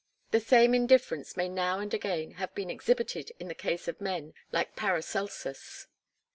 [0.31, 4.33] The same indifference may now and again have been exhibited in the case of men
[4.51, 5.85] like Paracelsus.